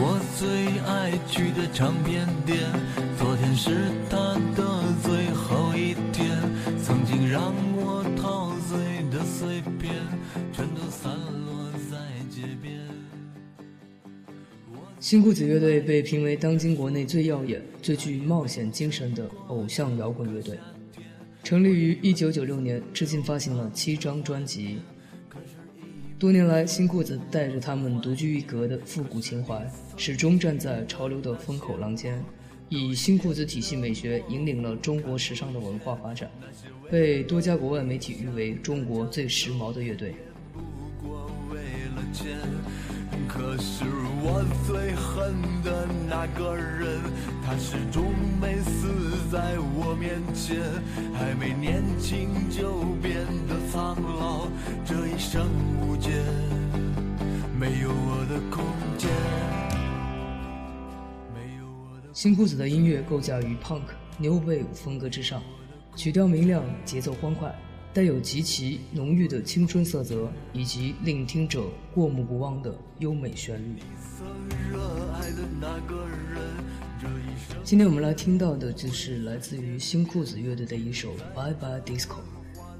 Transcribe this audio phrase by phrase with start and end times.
[0.00, 2.56] 我最爱去的唱片店，
[3.18, 6.38] 昨天是他的最后一天。
[6.80, 8.78] 曾经让我陶醉
[9.10, 9.92] 的碎片，
[10.52, 11.12] 全都散
[11.44, 11.98] 落在
[12.30, 12.78] 街边。
[15.00, 20.56] 新裤子乐队被评为当今国内最耀眼、最具冒险精神的偶像摇滚乐队。
[21.42, 24.78] 成立于1996年，至今发行了七张专辑。
[26.18, 29.64] 多年来，新裤子带着他们独具一格的复古情怀，
[29.96, 32.20] 始终站在潮流的风口浪尖，
[32.68, 36.28] 以新裤子体系美学引领了中国时尚的文化发展，
[36.90, 40.16] 被多家国外媒体誉为中国最时髦的乐队。
[40.52, 41.60] 不过为
[41.94, 42.36] 了钱，
[43.28, 43.84] 可是
[44.20, 45.32] 我最恨
[45.62, 47.00] 的那个人，
[47.46, 48.88] 他始终没死
[49.30, 50.58] 在我面前，
[51.14, 54.48] 还没年轻就变得苍老，
[54.84, 55.46] 这一生
[55.80, 55.96] 无，
[57.58, 58.64] 没有我的空
[58.96, 59.10] 间，
[61.34, 62.08] 没有我的。
[62.14, 63.82] 新裤子的音乐构架于 punk、
[64.16, 65.42] new wave 风格之上，
[65.96, 67.52] 曲调明亮，节奏欢快，
[67.92, 73.80] 带有极其浓郁的青春色泽，以及令听者过目不忘的优美旋律。
[77.64, 82.06] 今天我们来听到的就是来自于新裤子乐队的一首《Bye Bye Disco》。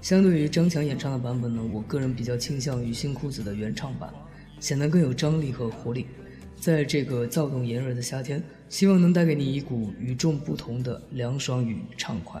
[0.00, 4.10] 相对于张强演唱的版本呢，我个人比较倾向于新裤子的原唱版，
[4.62, 6.06] 显得更有张力和活力。
[6.56, 12.40] 在这个躁动炎热的夏天，希望能带给你一股与众不同的凉爽与畅快。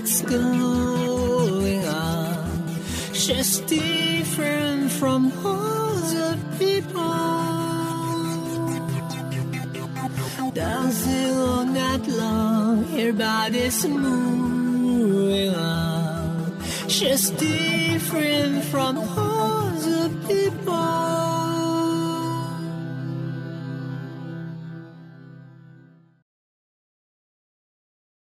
[0.00, 2.74] music's going on.
[3.12, 7.02] She's different from all the people.
[10.54, 16.60] Dancing all night long, her body's moving on.
[16.88, 21.37] She's different from all the people.